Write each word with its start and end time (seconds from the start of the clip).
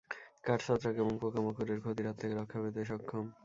কাঠ 0.45 0.59
ছত্রাক 0.67 0.95
এবং 0.95 1.13
পোকামাকড়ের 1.21 1.79
ক্ষতির 1.83 2.07
হাত 2.07 2.17
থেকে 2.21 2.33
রক্ষা 2.35 2.59
পেতে 2.63 2.81
সক্ষম। 2.89 3.25